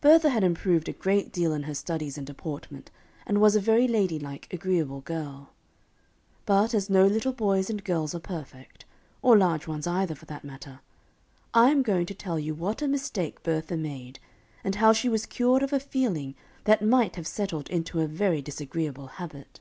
[0.00, 2.90] Bertha had improved a great deal in her studies and deportment,
[3.26, 5.50] and was a very lady like, agreeable girl.
[6.46, 8.86] But as no little boys and girls are perfect,
[9.20, 10.80] or large ones either, for that matter,
[11.52, 14.18] I am going to tell you what a mistake Bertha made,
[14.64, 18.40] and how she was cured of a feeling that might have settled into a very
[18.40, 19.60] disagreeable habit.